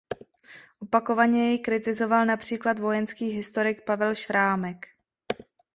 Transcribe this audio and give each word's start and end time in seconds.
Opakovaně 0.79 1.47
jej 1.49 1.59
kritizoval 1.59 2.25
například 2.25 2.79
vojenský 2.79 3.25
historik 3.27 3.81
Pavel 3.85 4.15
Šrámek. 4.15 4.87